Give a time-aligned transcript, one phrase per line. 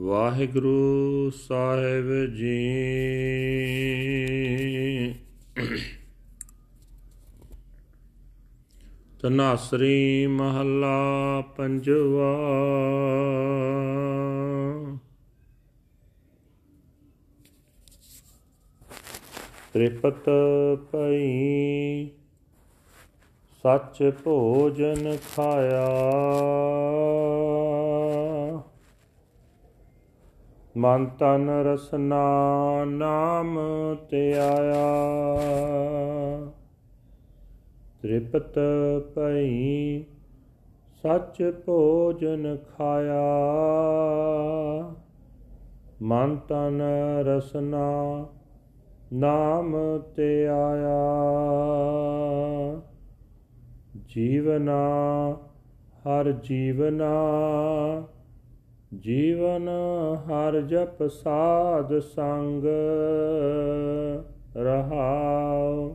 [0.00, 2.60] ਵਾਹਿਗੁਰੂ ਸਾਹਿਬ ਜੀ।
[9.22, 12.32] ਤਨਾਸਰੀ ਮਹੱਲਾ ਪੰਜਵਾ।
[19.74, 20.30] ਤ੍ਰਿਪਤ
[20.92, 22.06] ਭਈ
[23.62, 25.86] ਸੱਚ ਭੋਜਨ ਖਾਇਆ।
[30.76, 32.20] ਮਨ ਤਨ ਰਸਨਾ
[32.84, 33.58] ਨਾਮ
[34.10, 34.86] ਤੇ ਆਇਆ।
[38.02, 38.58] ਤ੍ਰਿਪਤ
[39.14, 40.02] ਭਈ
[41.02, 43.22] ਸੱਚ ਭੋਜਨ ਖਾਇਆ।
[46.02, 46.80] ਮਨ ਤਨ
[47.20, 48.26] ਰਸਨਾ
[49.12, 49.76] ਨਾਮ
[50.16, 51.00] ਤੇ ਆਇਆ।
[54.06, 54.88] ਜੀਵਨਾ
[55.98, 57.12] ਹਰ ਜੀਵਨਾ
[58.92, 59.68] ਜੀਵਨ
[60.26, 62.64] ਹਰ ਜਪ ਸਾਧ ਸੰਗ
[64.56, 65.94] ਰਹਾਉ।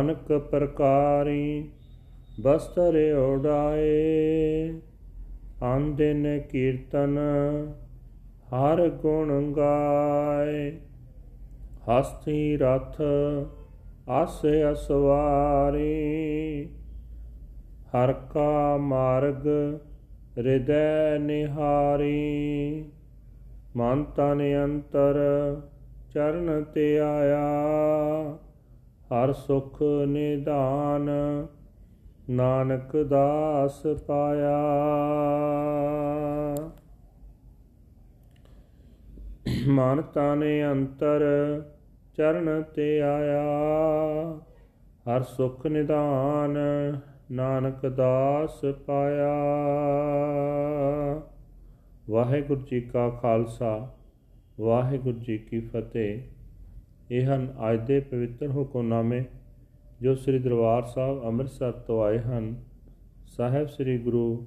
[0.00, 1.70] ਅਨਕ ਪ੍ਰਕਾਰੀ
[2.40, 4.72] ਬਸਤਰ ਓੜਾਏ
[5.62, 7.18] ਆਂਦਿਨ ਕੀਰਤਨ
[8.52, 10.70] ਹਰ ਗੁਣ ਗਾਏ।
[11.88, 13.00] ਹਸਤੀ ਰਥ
[14.08, 15.94] ਆਸ ਅਸਵਾਰੀ।
[17.88, 19.48] ਹਰ ਕਾ ਮਾਰਗ
[20.38, 22.84] ਹਿਰਦੈ ਨਿਹਾਰੀ,
[23.76, 25.16] ਮਨ ਤਨ ਅੰਤਰ
[26.14, 27.40] ਚਰਨ ਤੇ ਆਇਆ।
[29.08, 31.10] ਹਰ ਸੁਖ ਨਿਧਾਨ
[32.30, 34.58] ਨਾਨਕ ਦਾਸ ਪਾਇਆ।
[39.68, 41.22] ਮਨ ਤਨ ਅੰਤਰ
[42.16, 43.42] ਚਰਨ ਤੇ ਆਇਆ।
[45.08, 46.58] ਹਰ ਸੁਖ ਨਿਧਾਨ
[47.32, 49.32] ਨਾਨਕ ਦਾਸ ਪਾਇਆ।
[52.10, 53.94] ਵਾਹਿਗੁਰੂ ਜੀ ਕਾ ਖਾਲਸਾ,
[54.60, 56.22] ਵਾਹਿਗੁਰੂ ਜੀ ਕੀ ਫਤਿਹ।
[57.10, 59.24] ਇਹ ਹਨ ਅੱਜ ਦੇ ਪਵਿੱਤਰ ਹੁਕਮਨਾਮੇ
[60.02, 62.54] ਜੋ ਸ੍ਰੀ ਦਰਬਾਰ ਸਾਹਿਬ ਅੰਮ੍ਰਿਤਸਰ ਤੋਂ ਆਏ ਹਨ।
[63.28, 64.46] ਸਾਹਿਬ ਸ੍ਰੀ ਗੁਰੂ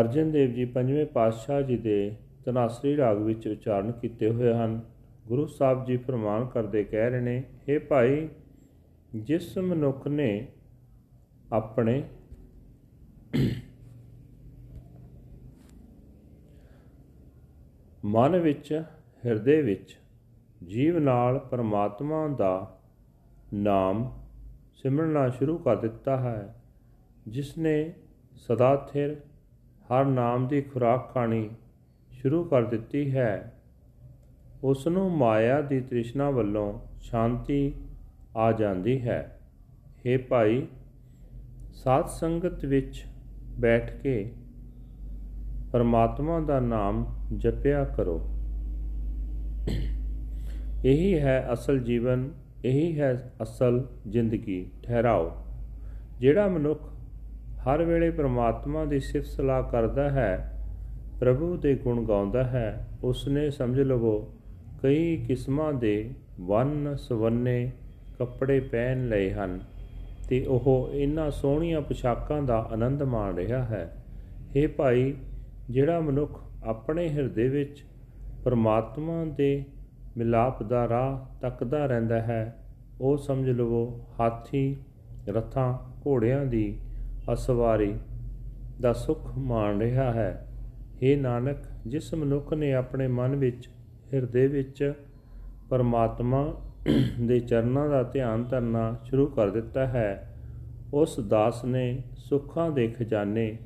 [0.00, 2.14] ਅਰਜਨ ਦੇਵ ਜੀ ਪੰਜਵੇਂ ਪਾਤਸ਼ਾਹ ਜੀ ਦੇ
[2.44, 4.80] ਤਨਾਸਰੀ ਰਾਗ ਵਿੱਚ ਉਚਾਰਨ ਕੀਤੇ ਹੋਏ ਹਨ।
[5.28, 8.28] ਗੁਰੂ ਸਾਹਿਬ ਜੀ ਫਰਮਾਨ ਕਰਦੇ ਕਹਿ ਰਹੇ ਨੇ हे ਭਾਈ,
[9.14, 10.48] ਜਿਸ ਮਨੁੱਖ ਨੇ
[11.52, 12.04] ਆਪਣੇ
[18.04, 18.82] ਮਨ ਵਿੱਚ,
[19.26, 19.98] ਹਿਰਦੇ ਵਿੱਚ,
[20.66, 22.80] ਜੀਵ ਨਾਲ ਪਰਮਾਤਮਾ ਦਾ
[23.54, 24.24] ਨਾਮ
[24.74, 26.62] ਸਿਮਰਨਾ ਸ਼ੁਰੂ ਕਰ ਦਿੱਤਾ ਹੈ
[27.28, 27.92] ਜਿਸ ਨੇ
[28.36, 29.16] ਸਦਾ ਥਿਰ
[29.84, 31.50] ਹਰ ਨਾਮ ਦੀ ਖੁਰਾਕ ਖਾਣੀ
[32.10, 33.60] ਸ਼ੁਰੂ ਕਰ ਦਿੱਤੀ ਹੈ।
[34.64, 37.74] ਉਸ ਨੂੰ ਮਾਇਆ ਦੀ ਤ੍ਰਿਸ਼ਨਾ ਵੱਲੋਂ ਸ਼ਾਂਤੀ
[38.36, 39.40] ਆ ਜਾਂਦੀ ਹੈ।
[39.98, 40.66] हे ਭਾਈ
[41.86, 43.04] ਸਾਧ ਸੰਗਤ ਵਿੱਚ
[43.60, 44.32] ਬੈਠ ਕੇ
[45.72, 48.20] ਪਰਮਾਤਮਾ ਦਾ ਨਾਮ ਜਪਿਆ ਕਰੋ।
[50.84, 52.30] ਇਹੀ ਹੈ ਅਸਲ ਜੀਵਨ,
[52.64, 55.32] ਇਹੀ ਹੈ ਅਸਲ ਜ਼ਿੰਦਗੀ। ਠਹਿਰਾਓ।
[56.20, 56.82] ਜਿਹੜਾ ਮਨੁੱਖ
[57.66, 60.52] ਹਰ ਵੇਲੇ ਪਰਮਾਤਮਾ ਦੀ ਸਿਫਤ ਸਲਾਹ ਕਰਦਾ ਹੈ,
[61.20, 64.34] ਪ੍ਰਭੂ ਦੇ ਗੁਣ ਗਾਉਂਦਾ ਹੈ, ਉਸਨੇ ਸਮਝ ਲਵੋ,
[64.82, 66.10] ਕਈ ਕਿਸਮਾਂ ਦੇ
[66.40, 67.72] ਵੰਨ ਸਵੰਨੇ
[68.18, 69.60] ਕੱਪੜੇ ਪਹਿਨ ਲਏ ਹਨ।
[70.28, 74.04] ਤੇ ਉਹ ਇਹਨਾਂ ਸੋਹਣੀਆਂ ਪੋਸ਼ਾਕਾਂ ਦਾ ਆਨੰਦ ਮਾਣ ਰਿਹਾ ਹੈ।
[74.56, 75.14] हे ਭਾਈ,
[75.70, 77.84] ਜਿਹੜਾ ਮਨੁੱਖ ਆਪਣੇ ਹਿਰਦੇ ਵਿੱਚ
[78.44, 79.64] ਪਰਮਾਤਮਾ ਦੇ
[80.16, 82.64] ਮਿਲਾਪ ਦਾ ਰਾਹ ਤੱਕਦਾ ਰਹਿੰਦਾ ਹੈ,
[83.00, 84.76] ਉਹ ਸਮਝ ਲਵੋ ਹਾਥੀ,
[85.28, 86.80] ਰਥਾਂ, ਘੋੜਿਆਂ ਦੀ
[87.32, 87.94] ਅਸਵਾਰੀ
[88.80, 90.48] ਦਾ ਸੁੱਖ ਮਾਣ ਰਿਹਾ ਹੈ।
[90.94, 91.56] हे ਨਾਨਕ,
[91.86, 93.68] ਜਿਸ ਮਨੁੱਖ ਨੇ ਆਪਣੇ ਮਨ ਵਿੱਚ,
[94.14, 94.92] ਹਿਰਦੇ ਵਿੱਚ
[95.70, 96.65] ਪਰਮਾਤਮਾ
[97.26, 100.36] ਦੇ ਚਰਨਾਂ ਦਾ ਧਿਆਨ ਧਰਨਾ ਸ਼ੁਰੂ ਕਰ ਦਿੱਤਾ ਹੈ
[100.94, 103.56] ਉਸ ਦਾਸ ਨੇ ਸੁੱਖਾਂ ਦੇ ਖਜ਼ਾਨੇ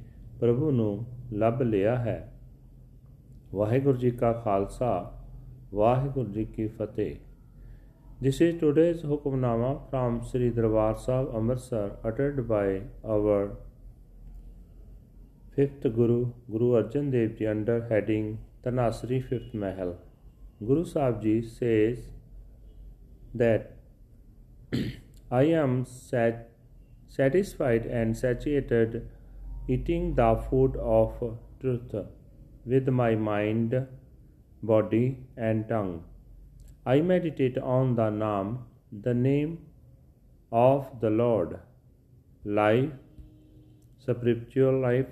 [0.40, 2.32] ਪ੍ਰਭੂ ਨੂੰ ਲੱਭ ਲਿਆ ਹੈ
[3.54, 4.92] ਵਾਹਿਗੁਰੂ ਜੀ ਕਾ ਖਾਲਸਾ
[5.74, 7.16] ਵਾਹਿਗੁਰੂ ਜੀ ਕੀ ਫਤਿਹ
[8.22, 13.56] This is today's Hukamnama from Sri Darbar Sahib Amritsar uttered by our
[15.54, 18.26] fifth Guru, Guru Arjan Dev Ji under heading
[18.62, 19.94] Tanasri Fifth Mahal.
[20.60, 22.10] Guru Sahib Ji says
[23.34, 23.76] that
[25.30, 26.50] I am sat-
[27.08, 29.08] satisfied and satiated
[29.68, 31.94] eating the food of truth
[32.64, 33.86] with my mind,
[34.62, 36.04] body, and tongue.
[36.84, 38.58] I meditate on the Naam,
[38.90, 39.58] the name
[40.50, 41.58] of the Lord.
[42.44, 42.90] Life,
[43.98, 45.06] spiritual life,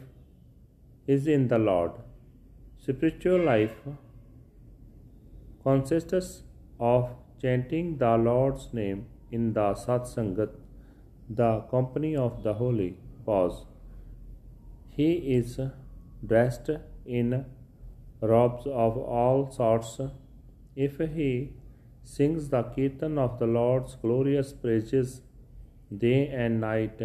[1.06, 1.92] is in the Lord.
[2.78, 3.76] Spiritual life
[5.62, 6.42] consists
[6.80, 10.50] of chanting the Lord's name in the Satsangat,
[11.28, 12.98] the company of the holy.
[13.24, 13.64] Pause.
[14.88, 15.60] He is
[16.26, 16.70] dressed
[17.06, 17.44] in
[18.20, 20.00] robes of all sorts.
[20.74, 21.52] If he
[22.02, 25.20] sings the kirtan of the Lord's glorious praises
[25.96, 27.00] day and night,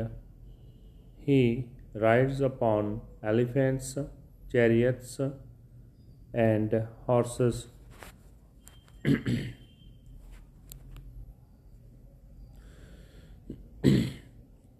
[1.17, 3.97] he rides upon elephants,
[4.51, 5.19] chariots,
[6.33, 7.67] and horses.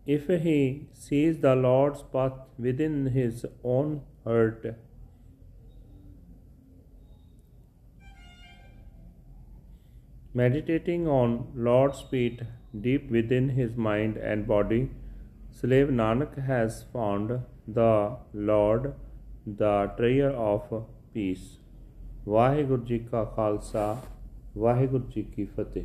[0.07, 4.67] if he sees the Lord's path within his own heart,
[10.35, 12.43] meditating on Lord's feet
[12.81, 14.91] deep within his mind and body,
[15.51, 18.95] slave Nanak has found the Lord,
[19.47, 20.85] the treasure of
[21.15, 21.59] peace.
[22.29, 23.85] Waheguru ji ਕਾ ਖਾਲਸਾ
[24.59, 25.85] ਵਾਹਿਗੁਰੂ ਜੀ ਕੀ ਫਤਿਹ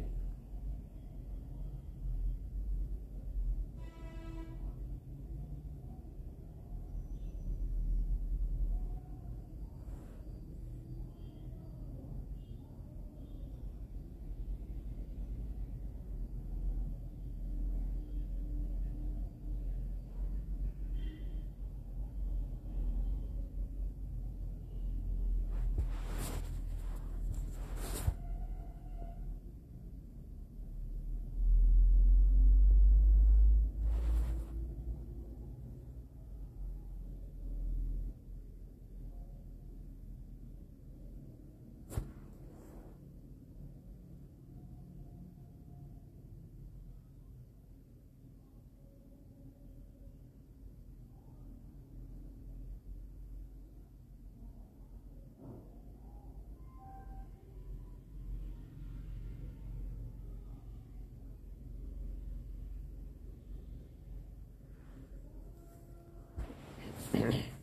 [67.29, 67.58] Mm-hmm.